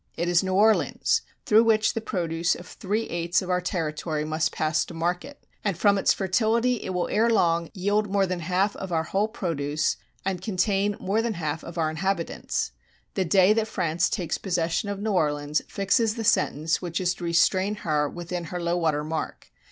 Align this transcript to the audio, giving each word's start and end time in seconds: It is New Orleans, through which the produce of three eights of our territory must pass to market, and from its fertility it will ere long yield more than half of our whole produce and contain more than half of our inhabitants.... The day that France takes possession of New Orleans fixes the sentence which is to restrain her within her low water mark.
It 0.17 0.27
is 0.27 0.41
New 0.41 0.55
Orleans, 0.55 1.21
through 1.45 1.63
which 1.63 1.93
the 1.93 2.01
produce 2.01 2.55
of 2.55 2.65
three 2.65 3.03
eights 3.03 3.43
of 3.43 3.51
our 3.51 3.61
territory 3.61 4.25
must 4.25 4.51
pass 4.51 4.83
to 4.85 4.95
market, 4.95 5.45
and 5.63 5.77
from 5.77 5.99
its 5.99 6.11
fertility 6.11 6.81
it 6.81 6.89
will 6.89 7.07
ere 7.09 7.29
long 7.29 7.69
yield 7.75 8.09
more 8.09 8.25
than 8.25 8.39
half 8.39 8.75
of 8.77 8.91
our 8.91 9.03
whole 9.03 9.27
produce 9.27 9.97
and 10.25 10.41
contain 10.41 10.97
more 10.99 11.21
than 11.21 11.35
half 11.35 11.63
of 11.63 11.77
our 11.77 11.91
inhabitants.... 11.91 12.71
The 13.13 13.25
day 13.25 13.53
that 13.53 13.67
France 13.67 14.09
takes 14.09 14.39
possession 14.39 14.89
of 14.89 14.99
New 14.99 15.11
Orleans 15.11 15.61
fixes 15.67 16.15
the 16.15 16.23
sentence 16.23 16.81
which 16.81 16.99
is 16.99 17.13
to 17.13 17.23
restrain 17.23 17.75
her 17.85 18.09
within 18.09 18.45
her 18.45 18.59
low 18.59 18.77
water 18.77 19.03
mark. 19.03 19.51